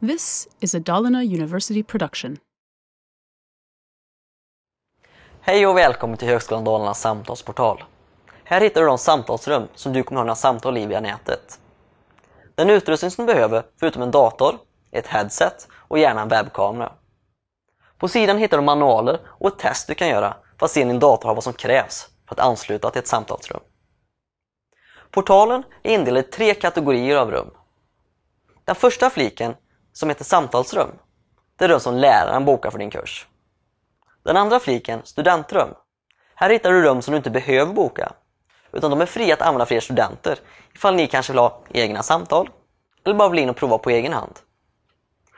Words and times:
This 0.00 0.48
is 0.60 0.74
a 0.74 0.78
Dalarna 0.78 1.24
University 1.24 1.82
production. 1.82 2.36
Hej 5.40 5.66
och 5.66 5.76
välkommen 5.76 6.18
till 6.18 6.28
Högskolan 6.28 6.64
Dalarnas 6.64 7.00
samtalsportal. 7.00 7.84
Här 8.44 8.60
hittar 8.60 8.80
du 8.80 8.86
de 8.86 8.98
samtalsrum 8.98 9.68
som 9.74 9.92
du 9.92 10.02
kommer 10.02 10.20
ha 10.20 10.24
dina 10.24 10.34
samtal 10.34 10.78
i 10.78 10.86
via 10.86 11.00
nätet. 11.00 11.60
Den 12.54 12.70
utrustning 12.70 13.10
som 13.10 13.26
du 13.26 13.34
behöver, 13.34 13.66
förutom 13.80 14.02
en 14.02 14.10
dator, 14.10 14.58
ett 14.90 15.06
headset 15.06 15.68
och 15.72 15.98
gärna 15.98 16.22
en 16.22 16.28
webbkamera. 16.28 16.92
På 17.98 18.08
sidan 18.08 18.38
hittar 18.38 18.56
du 18.58 18.64
manualer 18.64 19.20
och 19.26 19.48
ett 19.48 19.58
test 19.58 19.88
du 19.88 19.94
kan 19.94 20.08
göra 20.08 20.36
för 20.58 20.66
att 20.66 20.72
se 20.72 20.82
om 20.82 20.88
din 20.88 21.00
dator 21.00 21.28
har 21.28 21.34
vad 21.34 21.44
som 21.44 21.52
krävs 21.52 22.08
för 22.28 22.34
att 22.34 22.40
ansluta 22.40 22.90
till 22.90 22.98
ett 22.98 23.08
samtalsrum. 23.08 23.60
Portalen 25.10 25.62
är 25.82 25.94
indelad 25.94 26.24
i 26.24 26.30
tre 26.30 26.54
kategorier 26.54 27.16
av 27.16 27.30
rum. 27.30 27.50
Den 28.64 28.74
första 28.74 29.10
fliken, 29.10 29.54
som 29.96 30.08
heter 30.08 30.24
samtalsrum, 30.24 30.90
det 31.56 31.64
är 31.64 31.68
rum 31.68 31.80
som 31.80 31.94
läraren 31.94 32.44
bokar 32.44 32.70
för 32.70 32.78
din 32.78 32.90
kurs. 32.90 33.26
Den 34.22 34.36
andra 34.36 34.60
fliken, 34.60 35.00
studentrum. 35.04 35.68
Här 36.34 36.50
hittar 36.50 36.72
du 36.72 36.82
rum 36.82 37.02
som 37.02 37.12
du 37.12 37.16
inte 37.16 37.30
behöver 37.30 37.72
boka, 37.72 38.12
utan 38.72 38.90
de 38.90 39.00
är 39.00 39.06
fria 39.06 39.34
att 39.34 39.42
använda 39.42 39.66
för 39.66 39.74
er 39.74 39.80
studenter 39.80 40.38
ifall 40.74 40.94
ni 40.94 41.06
kanske 41.06 41.32
vill 41.32 41.38
ha 41.38 41.60
egna 41.70 42.02
samtal 42.02 42.50
eller 43.04 43.14
bara 43.14 43.28
vill 43.28 43.38
in 43.38 43.50
och 43.50 43.56
prova 43.56 43.78
på 43.78 43.90
egen 43.90 44.12
hand. 44.12 44.38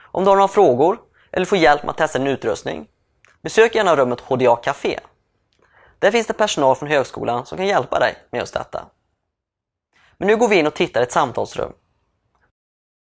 Om 0.00 0.24
du 0.24 0.30
har 0.30 0.36
några 0.36 0.48
frågor 0.48 0.98
eller 1.32 1.46
får 1.46 1.58
hjälp 1.58 1.82
med 1.82 1.90
att 1.90 1.96
testa 1.96 2.18
din 2.18 2.28
utrustning, 2.28 2.88
besök 3.42 3.74
gärna 3.74 3.96
rummet 3.96 4.20
HDA 4.20 4.56
Café. 4.56 5.00
Där 5.98 6.10
finns 6.10 6.26
det 6.26 6.32
personal 6.32 6.76
från 6.76 6.88
högskolan 6.88 7.46
som 7.46 7.58
kan 7.58 7.66
hjälpa 7.66 7.98
dig 7.98 8.14
med 8.30 8.38
just 8.38 8.54
detta. 8.54 8.86
Men 10.16 10.28
nu 10.28 10.36
går 10.36 10.48
vi 10.48 10.56
in 10.56 10.66
och 10.66 10.74
tittar 10.74 11.00
i 11.00 11.04
ett 11.04 11.12
samtalsrum. 11.12 11.72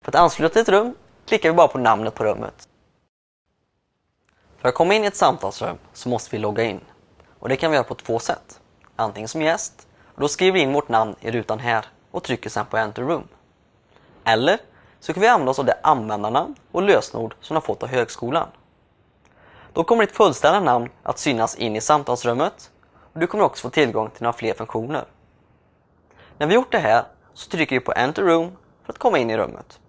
För 0.05 0.11
att 0.11 0.15
ansluta 0.15 0.53
till 0.53 0.63
ett 0.63 0.69
rum 0.69 0.95
klickar 1.27 1.51
vi 1.51 1.57
bara 1.57 1.69
på 1.69 1.79
namnet 1.79 2.15
på 2.15 2.25
rummet. 2.25 2.69
För 4.59 4.69
att 4.69 4.75
komma 4.75 4.95
in 4.95 5.05
i 5.05 5.07
ett 5.07 5.17
samtalsrum 5.17 5.79
så 5.93 6.09
måste 6.09 6.31
vi 6.31 6.39
logga 6.39 6.65
in. 6.65 6.81
Och 7.39 7.49
det 7.49 7.57
kan 7.57 7.71
vi 7.71 7.77
göra 7.77 7.85
på 7.85 7.95
två 7.95 8.19
sätt. 8.19 8.61
Antingen 8.97 9.29
som 9.29 9.43
gäst, 9.43 9.89
och 10.15 10.21
då 10.21 10.29
skriver 10.29 10.53
vi 10.53 10.61
in 10.61 10.73
vårt 10.73 10.89
namn 10.89 11.15
i 11.21 11.31
rutan 11.31 11.59
här 11.59 11.87
och 12.11 12.23
trycker 12.23 12.51
sedan 12.51 12.67
på 12.67 12.77
Enter 12.77 13.03
Room. 13.03 13.29
Eller 14.25 14.59
så 15.01 15.13
kan 15.13 15.21
vi 15.21 15.27
använda 15.29 15.51
oss 15.51 15.59
av 15.59 15.65
det 15.65 15.79
användarnamn 15.83 16.55
och 16.73 16.83
lösenord 16.83 17.35
som 17.41 17.55
du 17.55 17.57
har 17.57 17.67
fått 17.67 17.83
av 17.83 17.89
högskolan. 17.89 18.49
Då 19.73 19.85
kommer 19.85 20.07
ditt 20.07 20.17
fullständiga 20.17 20.61
namn 20.61 20.91
att 21.03 21.19
synas 21.19 21.57
in 21.57 21.77
i 21.77 21.81
samtalsrummet 21.81 22.71
och 23.13 23.21
du 23.21 23.27
kommer 23.27 23.45
också 23.45 23.63
få 23.63 23.71
tillgång 23.71 24.11
till 24.11 24.23
några 24.23 24.33
fler 24.33 24.55
funktioner. 24.55 25.05
När 26.39 26.47
vi 26.47 26.55
gjort 26.55 26.73
det 26.73 26.79
här 26.79 27.05
så 27.35 27.51
trycker 27.51 27.77
vi 27.77 27.81
på 27.81 27.93
Enter 27.97 28.23
Room 28.23 28.57
för 28.85 28.93
att 28.93 28.99
komma 28.99 29.19
in 29.19 29.31
i 29.31 29.37
rummet. 29.37 29.81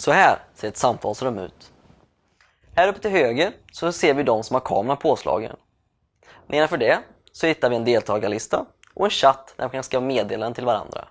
Så 0.00 0.12
här 0.12 0.38
ser 0.54 0.68
ett 0.68 0.76
samtalsrum 0.76 1.38
ut. 1.38 1.72
Här 2.76 2.88
uppe 2.88 3.00
till 3.00 3.10
höger 3.10 3.52
så 3.72 3.92
ser 3.92 4.14
vi 4.14 4.22
de 4.22 4.42
som 4.42 4.54
har 4.54 4.60
kameran 4.60 4.96
påslagen. 4.96 5.56
Nedanför 6.46 6.76
det 6.76 6.98
så 7.32 7.46
hittar 7.46 7.70
vi 7.70 7.76
en 7.76 7.84
deltagarlista 7.84 8.66
och 8.94 9.04
en 9.04 9.10
chatt 9.10 9.54
där 9.56 9.64
man 9.64 9.70
kan 9.70 9.82
skriva 9.82 10.00
meddelanden 10.00 10.54
till 10.54 10.64
varandra. 10.64 11.08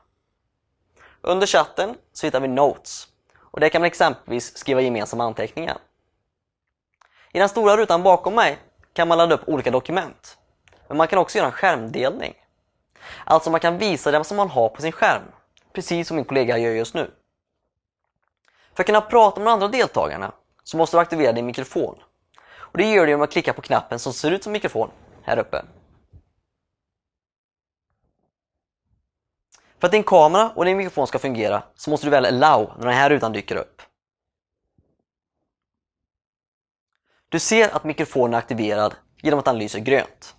Under 1.22 1.48
chatten 1.48 1.96
så 2.14 2.28
hittar 2.28 2.40
vi 2.40 2.48
Notes 2.48 3.08
och 3.38 3.60
där 3.60 3.70
kan 3.70 3.82
man 3.82 3.88
exempelvis 3.88 4.58
skriva 4.58 4.82
gemensamma 4.82 5.24
anteckningar. 5.24 5.78
I 7.32 7.40
den 7.40 7.50
stora 7.50 7.78
rutan 7.78 8.04
bakom 8.04 8.36
mig 8.36 8.58
kan 8.94 9.08
man 9.08 9.18
ladda 9.18 9.36
upp 9.36 9.50
olika 9.50 9.72
dokument. 9.72 10.38
Men 10.88 10.98
man 10.98 11.08
kan 11.08 11.20
också 11.20 11.38
göra 11.38 11.48
en 11.48 11.54
skärmdelning. 11.54 12.34
Alltså 13.26 13.50
man 13.50 13.60
kan 13.60 13.78
visa 13.78 14.12
det 14.12 14.24
som 14.24 14.38
man 14.38 14.50
har 14.50 14.70
på 14.70 14.82
sin 14.82 14.92
skärm, 14.92 15.24
precis 15.74 16.08
som 16.08 16.16
min 16.16 16.26
kollega 16.26 16.58
gör 16.58 16.72
just 16.72 16.94
nu. 16.94 17.12
För 18.80 18.84
att 18.84 18.88
kunna 18.88 19.02
prata 19.02 19.40
med 19.40 19.48
de 19.48 19.52
andra 19.52 19.68
deltagarna 19.68 20.32
så 20.64 20.78
måste 20.78 20.98
du 20.98 21.02
aktivera 21.02 21.32
din 21.32 21.46
mikrofon. 21.46 22.00
Och 22.52 22.78
Det 22.78 22.92
gör 22.92 23.06
du 23.06 23.12
genom 23.12 23.24
att 23.24 23.32
klicka 23.32 23.54
på 23.54 23.62
knappen 23.62 24.00
som 24.00 24.14
ser 24.14 24.32
ut 24.32 24.44
som 24.44 24.54
mikrofon 24.54 24.92
här 25.24 25.38
uppe. 25.38 25.66
För 29.80 29.88
att 29.88 29.92
din 29.92 30.04
kamera 30.04 30.52
och 30.56 30.66
din 30.66 30.78
mikrofon 30.78 31.08
ska 31.08 31.20
fungera 31.20 31.64
så 31.76 31.90
måste 31.90 32.08
du 32.08 32.12
välja 32.12 32.30
allow 32.30 32.74
när 32.78 32.86
den 32.86 32.96
här 32.96 33.10
rutan 33.10 33.32
dyker 33.32 33.56
upp. 33.56 33.82
Du 37.30 37.40
ser 37.40 37.76
att 37.76 37.84
mikrofonen 37.84 38.34
är 38.34 38.38
aktiverad 38.38 38.96
genom 39.22 39.40
att 39.40 39.46
den 39.46 39.58
lyser 39.58 39.80
grönt. 39.80 40.36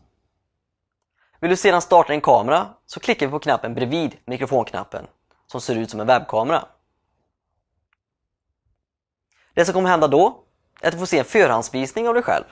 Vill 1.41 1.50
du 1.50 1.56
sedan 1.56 1.83
starta 1.83 2.12
din 2.12 2.21
kamera 2.21 2.67
så 2.87 3.00
klickar 3.00 3.27
vi 3.27 3.31
på 3.31 3.39
knappen 3.39 3.75
bredvid 3.75 4.17
mikrofonknappen 4.25 5.06
som 5.47 5.61
ser 5.61 5.75
ut 5.75 5.91
som 5.91 6.00
en 6.00 6.06
webbkamera. 6.06 6.65
Det 9.60 9.65
som 9.65 9.75
kommer 9.75 9.88
hända 9.88 10.09
då 10.09 10.38
är 10.81 10.88
att 10.88 10.93
du 10.93 10.98
får 10.98 11.06
se 11.06 11.19
en 11.19 11.25
förhandsvisning 11.25 12.09
av 12.09 12.15
dig 12.15 12.22
själv. 12.22 12.44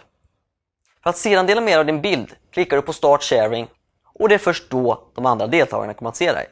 För 1.02 1.10
att 1.10 1.16
sedan 1.16 1.46
dela 1.46 1.60
med 1.60 1.72
dig 1.72 1.78
av 1.78 1.86
din 1.86 2.00
bild 2.00 2.36
klickar 2.50 2.76
du 2.76 2.82
på 2.82 2.92
Start 2.92 3.22
Sharing 3.22 3.69
och 4.04 4.28
det 4.28 4.34
är 4.34 4.38
först 4.38 4.70
då 4.70 5.10
de 5.14 5.26
andra 5.26 5.47
deltagarna 5.47 5.94
kommer 5.94 6.08
att 6.08 6.16
se 6.16 6.32
dig. 6.32 6.47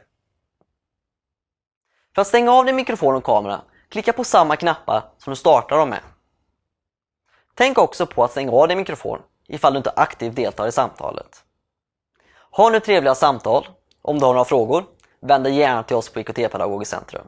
För 2.15 2.21
att 2.21 2.27
stänga 2.27 2.51
av 2.51 2.65
din 2.65 2.75
mikrofon 2.75 3.15
och 3.15 3.23
kamera, 3.23 3.61
klicka 3.89 4.13
på 4.13 4.23
samma 4.23 4.55
knappar 4.55 5.03
som 5.17 5.31
du 5.31 5.37
startar 5.37 5.77
dem 5.77 5.89
med. 5.89 6.01
Tänk 7.53 7.77
också 7.77 8.05
på 8.05 8.23
att 8.23 8.31
stänga 8.31 8.51
av 8.51 8.67
din 8.67 8.77
mikrofon 8.77 9.19
ifall 9.47 9.73
du 9.73 9.77
inte 9.77 9.93
aktivt 9.95 10.35
deltar 10.35 10.67
i 10.67 10.71
samtalet. 10.71 11.43
Ha 12.51 12.69
nu 12.69 12.79
trevliga 12.79 13.15
samtal. 13.15 13.67
Om 14.01 14.19
du 14.19 14.25
har 14.25 14.33
några 14.33 14.45
frågor, 14.45 14.85
vänd 15.19 15.43
dig 15.43 15.55
gärna 15.55 15.83
till 15.83 15.95
oss 15.95 16.09
på 16.09 16.19
IKT 16.19 16.35
Pedagogiskt 16.35 16.91
Centrum. 16.91 17.27